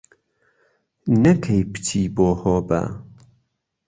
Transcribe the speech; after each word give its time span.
نەکەی 1.23 1.61
بچی 1.71 2.03
بۆ 2.15 2.29
هۆبە 2.41 2.81